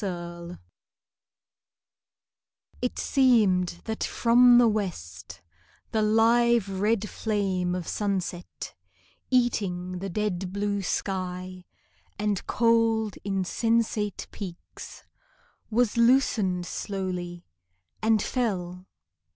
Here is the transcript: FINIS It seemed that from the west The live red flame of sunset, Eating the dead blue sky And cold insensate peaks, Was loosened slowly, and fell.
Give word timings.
FINIS 0.03 0.57
It 2.81 2.97
seemed 2.97 3.81
that 3.83 4.03
from 4.03 4.57
the 4.57 4.67
west 4.67 5.41
The 5.91 6.01
live 6.01 6.67
red 6.81 7.07
flame 7.07 7.75
of 7.75 7.87
sunset, 7.87 8.73
Eating 9.29 9.99
the 9.99 10.09
dead 10.09 10.51
blue 10.51 10.81
sky 10.81 11.65
And 12.17 12.43
cold 12.47 13.15
insensate 13.23 14.25
peaks, 14.31 15.03
Was 15.69 15.97
loosened 15.97 16.65
slowly, 16.65 17.45
and 18.01 18.23
fell. 18.23 18.87